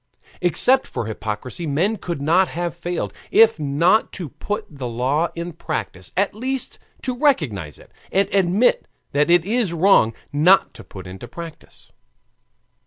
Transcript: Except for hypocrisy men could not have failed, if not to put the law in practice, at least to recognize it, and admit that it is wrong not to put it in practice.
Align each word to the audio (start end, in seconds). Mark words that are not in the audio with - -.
Except 0.41 0.87
for 0.87 1.05
hypocrisy 1.05 1.67
men 1.67 1.97
could 1.97 2.23
not 2.23 2.47
have 2.47 2.73
failed, 2.73 3.13
if 3.29 3.59
not 3.59 4.11
to 4.13 4.29
put 4.29 4.65
the 4.67 4.87
law 4.87 5.27
in 5.35 5.53
practice, 5.53 6.11
at 6.17 6.33
least 6.33 6.79
to 7.03 7.15
recognize 7.15 7.77
it, 7.77 7.91
and 8.11 8.27
admit 8.33 8.87
that 9.11 9.29
it 9.29 9.45
is 9.45 9.73
wrong 9.73 10.15
not 10.33 10.73
to 10.73 10.83
put 10.83 11.05
it 11.05 11.21
in 11.21 11.29
practice. 11.29 11.91